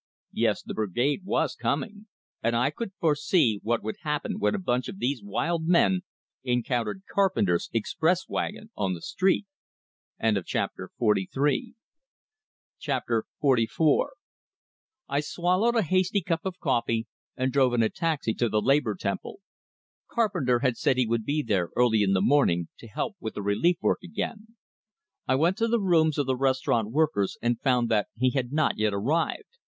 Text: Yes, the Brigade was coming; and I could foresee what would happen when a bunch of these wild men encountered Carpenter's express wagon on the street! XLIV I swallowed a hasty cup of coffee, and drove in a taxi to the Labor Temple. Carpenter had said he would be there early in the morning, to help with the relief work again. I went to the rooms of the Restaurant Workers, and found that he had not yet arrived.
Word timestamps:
Yes, 0.33 0.63
the 0.63 0.73
Brigade 0.73 1.25
was 1.25 1.53
coming; 1.55 2.07
and 2.41 2.55
I 2.55 2.71
could 2.71 2.91
foresee 2.99 3.59
what 3.61 3.83
would 3.83 3.97
happen 4.01 4.39
when 4.39 4.55
a 4.55 4.57
bunch 4.57 4.87
of 4.87 4.97
these 4.97 5.21
wild 5.21 5.67
men 5.67 6.01
encountered 6.43 7.03
Carpenter's 7.07 7.69
express 7.71 8.27
wagon 8.27 8.71
on 8.75 8.95
the 8.95 9.01
street! 9.03 9.45
XLIV 10.19 11.73
I 15.07 15.19
swallowed 15.19 15.75
a 15.75 15.83
hasty 15.83 16.21
cup 16.23 16.45
of 16.47 16.57
coffee, 16.59 17.05
and 17.37 17.51
drove 17.53 17.73
in 17.75 17.83
a 17.83 17.89
taxi 17.91 18.33
to 18.33 18.49
the 18.49 18.59
Labor 18.59 18.95
Temple. 18.95 19.41
Carpenter 20.11 20.61
had 20.61 20.77
said 20.77 20.97
he 20.97 21.05
would 21.05 21.25
be 21.25 21.43
there 21.43 21.69
early 21.75 22.01
in 22.01 22.13
the 22.13 22.21
morning, 22.21 22.69
to 22.79 22.87
help 22.87 23.17
with 23.19 23.35
the 23.35 23.43
relief 23.43 23.77
work 23.83 23.99
again. 24.03 24.55
I 25.27 25.35
went 25.35 25.57
to 25.57 25.67
the 25.67 25.79
rooms 25.79 26.17
of 26.17 26.25
the 26.25 26.35
Restaurant 26.35 26.89
Workers, 26.89 27.37
and 27.39 27.61
found 27.61 27.89
that 27.89 28.07
he 28.17 28.31
had 28.31 28.51
not 28.51 28.79
yet 28.79 28.95
arrived. 28.95 29.59